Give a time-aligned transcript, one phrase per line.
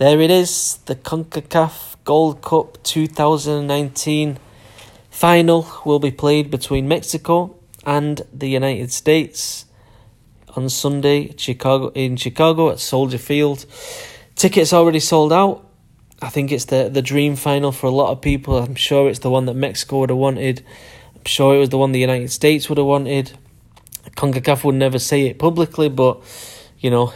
[0.00, 4.38] there it is, the CONCACAF Gold Cup 2019
[5.10, 7.54] final will be played between Mexico
[7.84, 9.66] and the United States
[10.56, 13.66] on Sunday Chicago in Chicago at Soldier Field.
[14.36, 15.68] Tickets already sold out.
[16.22, 18.56] I think it's the the dream final for a lot of people.
[18.56, 20.64] I'm sure it's the one that Mexico would have wanted.
[21.14, 23.32] I'm sure it was the one the United States would have wanted.
[24.16, 26.22] CONCACAF would never say it publicly, but
[26.80, 27.12] you know,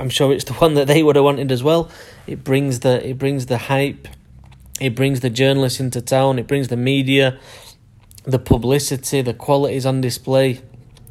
[0.00, 1.90] I'm sure it's the one that they would have wanted as well.
[2.26, 4.08] It brings the it brings the hype,
[4.80, 7.38] it brings the journalists into town, it brings the media,
[8.24, 10.60] the publicity, the qualities on display,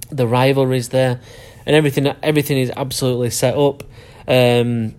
[0.10, 1.22] the rivalries there,
[1.66, 3.84] and everything everything is absolutely set up.
[4.28, 4.96] Um,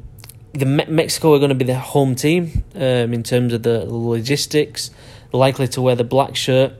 [0.52, 3.84] the Me- Mexico are going to be the home team um, in terms of the
[3.84, 4.90] logistics.
[5.32, 6.74] Likely to wear the black shirt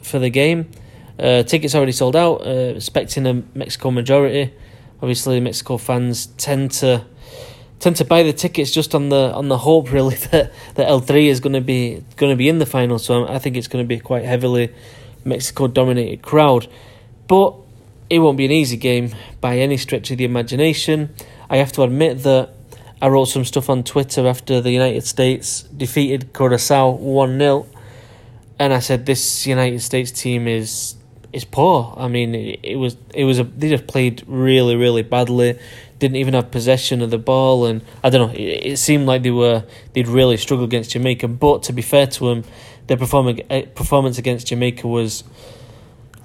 [0.00, 0.70] for the game.
[1.18, 4.52] Uh, tickets already sold out, uh, expecting a Mexico majority.
[5.00, 7.04] Obviously, Mexico fans tend to
[7.78, 11.00] tend to buy the tickets just on the on the hope really that, that El
[11.00, 12.98] Tri is going to be going to be in the final.
[12.98, 14.72] So um, I think it's going to be quite heavily
[15.24, 16.68] Mexico dominated crowd,
[17.28, 17.54] but
[18.08, 21.14] it won't be an easy game by any stretch of the imagination.
[21.50, 22.50] I have to admit that
[23.00, 27.66] I wrote some stuff on Twitter after the United States defeated Curacao 1 0.
[28.58, 30.94] And I said, this United States team is
[31.36, 31.94] is poor.
[31.96, 35.58] I mean, it, was it was a they just played really really badly.
[35.98, 38.34] Didn't even have possession of the ball, and I don't know.
[38.34, 41.28] It, it seemed like they were they'd really struggled against Jamaica.
[41.28, 42.44] But to be fair to them,
[42.86, 45.24] their perform- eh, performance against Jamaica was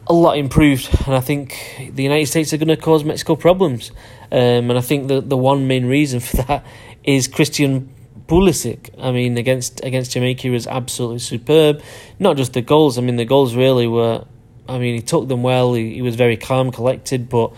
[0.08, 3.92] a lot improved, and I think the United States are going to cause Mexico problems.
[4.32, 6.66] Um, and I think the the one main reason for that
[7.04, 7.94] is Christian
[8.28, 8.90] Pulisic.
[8.98, 11.82] I mean, against against Jamaica, was absolutely superb.
[12.18, 12.98] Not just the goals.
[12.98, 14.26] I mean, the goals really were.
[14.72, 15.74] I mean, he took them well.
[15.74, 17.54] He, he was very calm, collected, but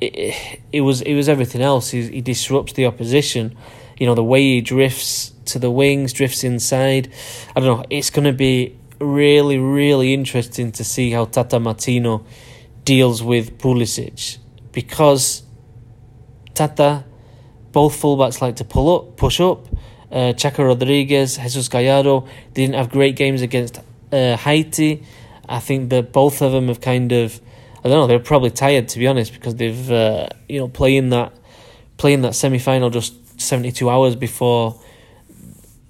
[0.00, 1.90] it, it was it was everything else.
[1.90, 3.56] He, he disrupts the opposition.
[3.98, 7.12] You know, the way he drifts to the wings, drifts inside.
[7.54, 7.84] I don't know.
[7.90, 12.24] It's going to be really, really interesting to see how Tata Martino
[12.84, 14.38] deals with Pulisic
[14.72, 15.42] because
[16.54, 17.04] Tata,
[17.70, 19.66] both fullbacks like to pull up, push up.
[20.10, 23.80] Uh, Chaka Rodriguez, Jesus Gallardo, didn't have great games against
[24.12, 25.04] uh, Haiti.
[25.48, 27.40] I think that both of them have kind of,
[27.78, 31.10] I don't know, they're probably tired to be honest because they've, uh, you know, playing
[31.10, 31.32] that,
[31.96, 34.80] playing that semi final just seventy two hours before,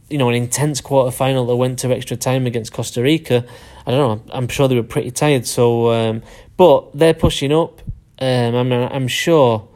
[0.08, 3.44] you know, an intense quarter final that went to extra time against Costa Rica.
[3.86, 4.32] I don't know.
[4.32, 5.46] I'm sure they were pretty tired.
[5.46, 6.22] So, um,
[6.56, 7.80] but they're pushing up.
[8.18, 9.68] Um, I'm I'm sure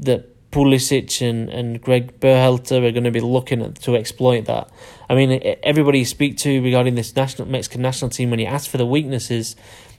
[0.00, 4.70] that Pulisic and, and Greg Berhalter are going to be looking at, to exploit that.
[5.10, 8.70] I mean, everybody you speak to regarding this national Mexican national team, when you ask
[8.70, 9.56] for the weaknesses,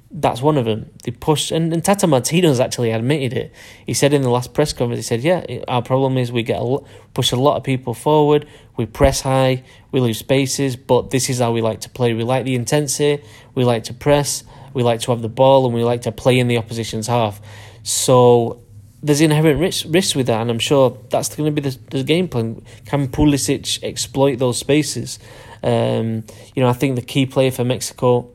[0.09, 0.91] that's one of them.
[1.03, 3.53] They push, and, and Tata Martino's actually admitted it.
[3.85, 6.61] He said in the last press conference, he said, "Yeah, our problem is we get
[6.61, 6.77] a,
[7.13, 11.39] push a lot of people forward, we press high, we lose spaces, but this is
[11.39, 12.13] how we like to play.
[12.13, 13.21] We like the intensity,
[13.55, 16.39] we like to press, we like to have the ball, and we like to play
[16.39, 17.41] in the opposition's half."
[17.83, 18.61] So
[19.03, 22.03] there's inherent risks risk with that, and I'm sure that's going to be the, the
[22.03, 22.63] game plan.
[22.85, 25.19] Can Pulisic exploit those spaces?
[25.63, 26.23] Um,
[26.56, 28.29] you know, I think the key player for Mexico,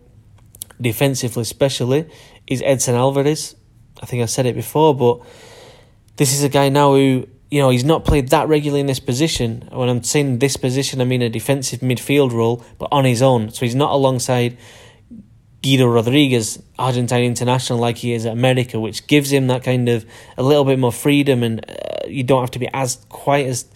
[0.81, 2.09] defensively especially,
[2.47, 3.57] is Edson Alvarez.
[4.03, 5.21] I think I said it before, but
[6.17, 9.01] this is a guy now who you know he's not played that regularly in this
[9.01, 9.69] position.
[9.73, 13.51] When I'm saying this position, I mean a defensive midfield role, but on his own.
[13.51, 14.57] So he's not alongside
[15.63, 20.07] Guido Rodriguez, Argentine international, like he is at America, which gives him that kind of
[20.39, 23.67] a little bit more freedom, and uh, you don't have to be as quite as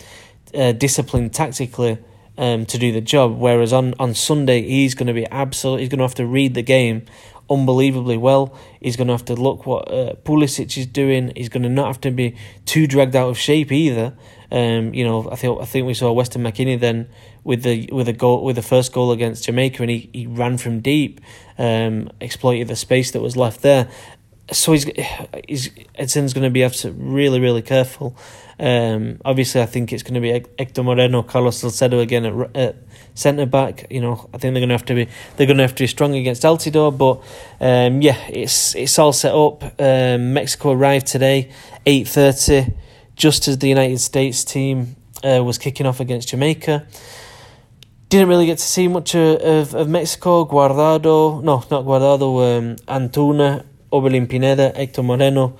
[0.54, 1.98] uh, disciplined tactically
[2.38, 3.36] um, to do the job.
[3.38, 5.80] Whereas on, on Sunday, he's going to be absolute.
[5.80, 7.04] He's going to have to read the game
[7.50, 8.56] unbelievably well.
[8.80, 11.32] He's going to have to look what uh, Pulisic is doing.
[11.36, 12.34] He's going to not have to be
[12.64, 14.14] too dragged out of shape either.
[14.54, 17.08] Um, you know, I think I think we saw Weston McKennie then
[17.42, 20.58] with the with a goal with the first goal against Jamaica, and he, he ran
[20.58, 21.20] from deep,
[21.58, 23.88] um, exploited the space that was left there.
[24.52, 24.84] So he's
[25.48, 28.16] he's Edson's going to be have to really really careful.
[28.60, 32.76] Um, obviously, I think it's going to be Hector Moreno, Carlos Salcedo again at, at
[33.14, 33.88] centre back.
[33.90, 35.82] You know, I think they're going to have to be they're going to have to
[35.82, 36.96] be strong against Altidore.
[36.96, 37.24] But
[37.60, 39.64] um, yeah, it's it's all set up.
[39.80, 41.50] Um, Mexico arrived today,
[41.86, 42.72] eight thirty
[43.16, 46.86] just as the United States team uh, was kicking off against Jamaica.
[48.08, 50.44] Didn't really get to see much of, of, of Mexico.
[50.44, 55.56] Guardado, no, not Guardado, um, Antuna, Orbelin Pineda, Hector Moreno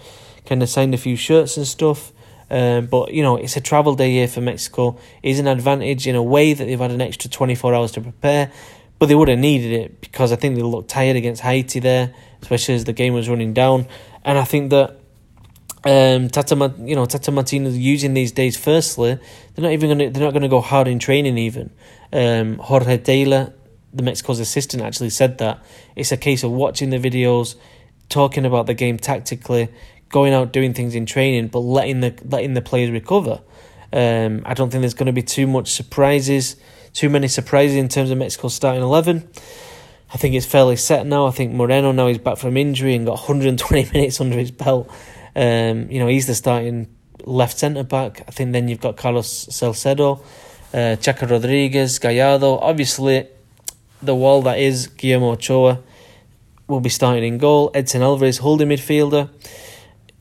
[0.46, 2.12] kind of signed a few shirts and stuff.
[2.50, 4.98] Um, but, you know, it's a travel day here for Mexico.
[5.22, 8.52] It's an advantage in a way that they've had an extra 24 hours to prepare.
[8.98, 12.14] But they would have needed it because I think they looked tired against Haiti there,
[12.42, 13.86] especially as the game was running down.
[14.24, 14.98] And I think that
[15.84, 18.56] um, Tata, you know, Tata Martino using these days.
[18.56, 19.18] Firstly,
[19.54, 21.36] they're not even gonna, they're not gonna go hard in training.
[21.36, 21.70] Even
[22.12, 23.52] um, Jorge Theiler,
[23.92, 25.62] the Mexico's assistant, actually said that
[25.94, 27.56] it's a case of watching the videos,
[28.08, 29.68] talking about the game tactically,
[30.08, 33.40] going out doing things in training, but letting the letting the players recover.
[33.92, 36.56] Um, I don't think there's going to be too much surprises,
[36.94, 39.28] too many surprises in terms of Mexico's starting eleven.
[40.14, 41.26] I think it's fairly set now.
[41.26, 44.88] I think Moreno now he's back from injury and got 120 minutes under his belt.
[45.36, 46.88] Um, you know, he's the starting
[47.24, 48.22] left centre back.
[48.28, 50.22] I think then you've got Carlos Salcedo,
[50.72, 52.58] uh, Chaka Rodriguez, Gallardo.
[52.58, 53.28] Obviously,
[54.02, 55.80] the wall that is Guillermo Ochoa
[56.66, 57.70] will be starting in goal.
[57.74, 59.30] Edson Alvarez, holding midfielder.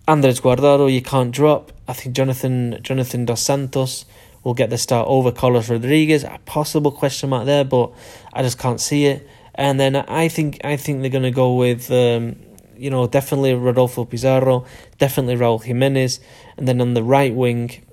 [0.08, 1.72] Andres Guardado, you can't drop.
[1.88, 4.06] I think Jonathan Jonathan Dos Santos
[4.44, 6.24] will get the start over Carlos Rodriguez.
[6.24, 7.94] A possible question mark there, but
[8.34, 9.28] I just can't see it.
[9.56, 12.36] And then I think I think they're going to go with um,
[12.78, 14.66] you know, definitely Rodolfo Pizarro,
[14.98, 16.20] definitely Raul Jimenez,
[16.58, 17.84] and then on the right wing,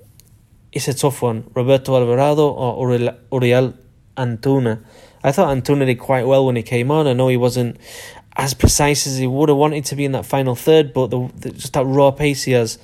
[0.71, 2.93] it's a tough one: Roberto Alvarado or
[3.31, 3.73] Uriel
[4.17, 4.83] Antuna.
[5.23, 7.07] I thought Antuna did quite well when he came on.
[7.07, 7.77] I know he wasn't
[8.35, 11.31] as precise as he would have wanted to be in that final third, but the,
[11.35, 12.79] the just that raw pace he has,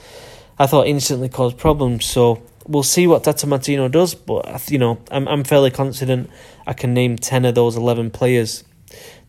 [0.59, 2.05] I thought instantly caused problems.
[2.05, 6.29] So we'll see what Tata Martino does, but you know, I'm I'm fairly confident
[6.65, 8.63] I can name ten of those eleven players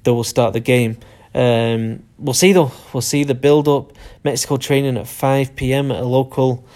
[0.05, 0.99] that will start the game.
[1.35, 2.73] Um, we'll see though.
[2.93, 3.93] We'll see the build up.
[4.25, 5.91] Mexico training at five p.m.
[5.91, 6.67] at a local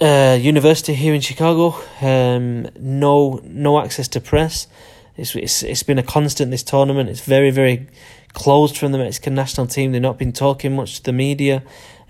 [0.00, 1.74] uh, university here in Chicago.
[2.00, 4.68] Um, no, no access to press.
[5.16, 7.08] It's, it's it's been a constant this tournament.
[7.08, 7.88] It's very very
[8.34, 9.92] closed from the Mexican national team.
[9.92, 11.62] They've not been talking much to the media.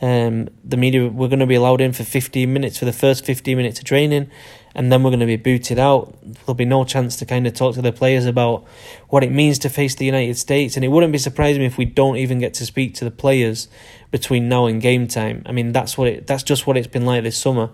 [0.02, 3.24] Um, the media we're going to be allowed in for 15 minutes for the first
[3.24, 4.30] 15 minutes of training,
[4.76, 6.14] and then we're going to be booted out.
[6.23, 8.67] There'll be no chance to kind of talk to the players about
[9.08, 11.87] what it means to face the United States, and it wouldn't be surprising if we
[11.87, 13.69] don't even get to speak to the players
[14.11, 15.43] between now and game time.
[15.46, 17.70] I mean, that's what it, that's just what it's been like this summer.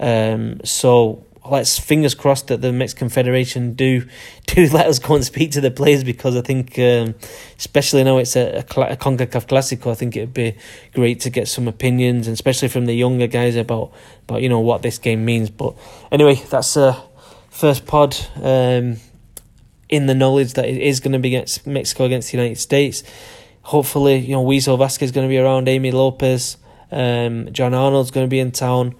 [0.00, 4.06] Um, so let's fingers crossed that the Mexican Federation do
[4.46, 7.14] do let us go and speak to the players because I think, um,
[7.58, 10.56] especially now it's a, a, a Concacaf Clásico, I think it'd be
[10.92, 13.92] great to get some opinions, and especially from the younger guys about
[14.28, 15.50] about you know what this game means.
[15.50, 15.74] But
[16.10, 17.02] anyway, that's a
[17.50, 18.16] first pod.
[18.42, 18.96] Um,
[19.88, 23.02] in the knowledge that it is going to be against Mexico against the United States.
[23.62, 26.56] Hopefully, you know, Weasel Vasquez is going to be around, Amy Lopez,
[26.90, 28.94] um, Jon Arnold's going to be in town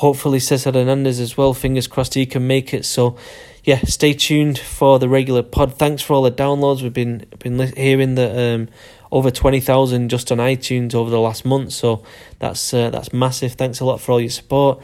[0.00, 1.52] hopefully Cesar Hernandez as well.
[1.52, 2.86] Fingers crossed he can make it.
[2.86, 3.16] So,
[3.64, 5.74] yeah, stay tuned for the regular pod.
[5.74, 6.82] Thanks for all the downloads.
[6.82, 8.68] We've been been hearing that um,
[9.12, 11.72] over twenty thousand just on iTunes over the last month.
[11.72, 12.02] So
[12.38, 13.52] that's uh, that's massive.
[13.52, 14.82] Thanks a lot for all your support.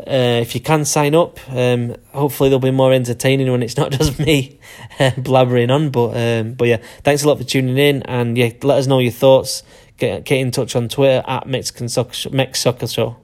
[0.00, 3.90] Uh, if you can sign up, um, hopefully they'll be more entertaining when it's not
[3.98, 4.60] just me
[4.98, 5.88] blabbering on.
[5.88, 8.98] But um, but yeah, thanks a lot for tuning in, and yeah, let us know
[8.98, 9.62] your thoughts.
[9.96, 13.16] Get get in touch on Twitter at Mexican Soccer, Mex Soccer Show.